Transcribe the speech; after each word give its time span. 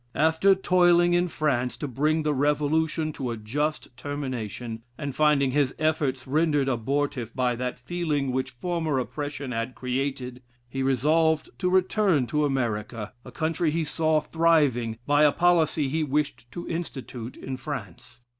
After 0.15 0.55
toiling 0.55 1.13
in 1.13 1.27
France 1.27 1.77
to 1.77 1.87
bring 1.87 2.23
the 2.23 2.33
Revolution 2.33 3.13
to 3.13 3.29
a 3.29 3.37
just 3.37 3.95
termination, 3.95 4.81
and 4.97 5.15
finding 5.15 5.51
his 5.51 5.75
efforts 5.77 6.25
rendered 6.25 6.67
abortive 6.67 7.35
by 7.35 7.55
that 7.57 7.77
feeling 7.77 8.31
which 8.31 8.49
former 8.49 8.97
oppression 8.97 9.51
had 9.51 9.75
created, 9.75 10.41
he 10.67 10.81
resolved 10.81 11.51
to 11.59 11.69
return 11.69 12.25
to 12.25 12.45
America, 12.45 13.13
a 13.23 13.31
country 13.31 13.69
he 13.69 13.83
saw 13.83 14.19
thriving 14.19 14.97
by 15.05 15.21
a 15.23 15.31
policy 15.31 15.87
he 15.87 16.03
wished 16.03 16.49
to 16.51 16.67
institute 16.67 17.37
in 17.37 17.55
France. 17.55 18.21